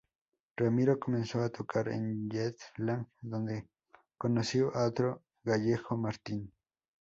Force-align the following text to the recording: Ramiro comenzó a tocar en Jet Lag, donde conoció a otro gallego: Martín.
Ramiro 0.57 0.99
comenzó 0.99 1.43
a 1.43 1.51
tocar 1.51 1.87
en 1.89 2.27
Jet 2.27 2.57
Lag, 2.77 3.05
donde 3.21 3.67
conoció 4.17 4.75
a 4.75 4.87
otro 4.87 5.21
gallego: 5.43 5.95
Martín. 5.95 6.51